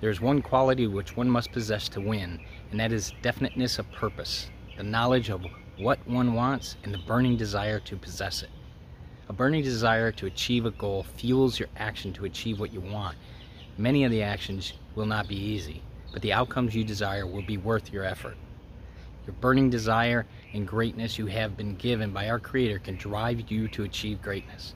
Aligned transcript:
There 0.00 0.10
is 0.10 0.20
one 0.20 0.42
quality 0.42 0.86
which 0.86 1.16
one 1.16 1.30
must 1.30 1.52
possess 1.52 1.88
to 1.90 2.00
win, 2.02 2.40
and 2.70 2.78
that 2.78 2.92
is 2.92 3.14
definiteness 3.22 3.78
of 3.78 3.90
purpose, 3.92 4.50
the 4.76 4.82
knowledge 4.82 5.30
of 5.30 5.44
what 5.78 6.06
one 6.06 6.34
wants, 6.34 6.76
and 6.84 6.92
the 6.92 6.98
burning 6.98 7.38
desire 7.38 7.80
to 7.80 7.96
possess 7.96 8.42
it. 8.42 8.50
A 9.28 9.32
burning 9.32 9.62
desire 9.62 10.12
to 10.12 10.26
achieve 10.26 10.66
a 10.66 10.70
goal 10.70 11.02
fuels 11.16 11.58
your 11.58 11.70
action 11.76 12.12
to 12.12 12.26
achieve 12.26 12.60
what 12.60 12.74
you 12.74 12.80
want. 12.80 13.16
Many 13.78 14.04
of 14.04 14.10
the 14.10 14.22
actions 14.22 14.74
will 14.94 15.06
not 15.06 15.28
be 15.28 15.36
easy, 15.36 15.82
but 16.12 16.20
the 16.20 16.32
outcomes 16.32 16.74
you 16.74 16.84
desire 16.84 17.26
will 17.26 17.42
be 17.42 17.56
worth 17.56 17.92
your 17.92 18.04
effort. 18.04 18.36
Your 19.26 19.34
burning 19.40 19.70
desire 19.70 20.26
and 20.52 20.68
greatness 20.68 21.18
you 21.18 21.26
have 21.26 21.56
been 21.56 21.74
given 21.74 22.12
by 22.12 22.28
our 22.28 22.38
Creator 22.38 22.80
can 22.80 22.96
drive 22.96 23.50
you 23.50 23.66
to 23.68 23.84
achieve 23.84 24.22
greatness. 24.22 24.74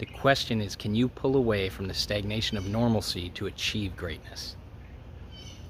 The 0.00 0.06
question 0.06 0.62
is 0.62 0.76
can 0.76 0.94
you 0.94 1.08
pull 1.08 1.36
away 1.36 1.68
from 1.68 1.86
the 1.86 1.92
stagnation 1.92 2.56
of 2.56 2.66
normalcy 2.66 3.28
to 3.34 3.48
achieve 3.48 3.98
greatness? 3.98 4.56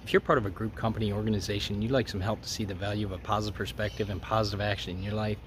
If 0.05 0.13
you're 0.13 0.21
part 0.21 0.39
of 0.39 0.47
a 0.47 0.51
group, 0.51 0.77
company, 0.77 1.13
organization, 1.13 1.83
you'd 1.83 1.91
like 1.91 2.09
some 2.09 2.21
help 2.21 2.41
to 2.43 2.49
see 2.49 2.65
the 2.65 2.73
value 2.73 3.05
of 3.05 3.11
a 3.11 3.19
positive 3.19 3.59
perspective 3.59 4.09
and 4.09 4.23
positive 4.23 4.61
action 4.61 4.97
in 4.97 5.03
your 5.03 5.15
life, 5.15 5.39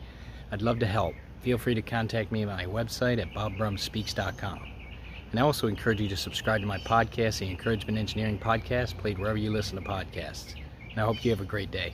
I'd 0.51 0.61
love 0.61 0.79
to 0.79 0.85
help. 0.85 1.15
Feel 1.43 1.57
free 1.57 1.75
to 1.75 1.81
contact 1.81 2.29
me 2.33 2.41
at 2.41 2.49
my 2.49 2.65
website 2.65 3.21
at 3.21 3.33
bobbrumspeaks.com. 3.33 4.59
And 5.31 5.39
I 5.39 5.43
also 5.43 5.67
encourage 5.67 6.01
you 6.01 6.09
to 6.09 6.17
subscribe 6.17 6.59
to 6.59 6.67
my 6.67 6.79
podcast, 6.79 7.39
the 7.39 7.49
Encouragement 7.49 7.97
Engineering 7.97 8.37
Podcast, 8.37 8.97
played 8.97 9.17
wherever 9.17 9.37
you 9.37 9.49
listen 9.53 9.81
to 9.81 9.89
podcasts. 9.89 10.55
And 10.91 10.99
I 10.99 11.05
hope 11.05 11.23
you 11.23 11.31
have 11.31 11.39
a 11.39 11.45
great 11.45 11.71
day. 11.71 11.93